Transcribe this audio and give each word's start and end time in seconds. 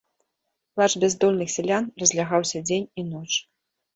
Плач 0.77 0.87
бяздольных 1.03 1.51
сялян 1.57 1.89
разлягаўся 2.03 2.61
дзень 2.69 2.87
і 3.03 3.07
ноч. 3.13 3.29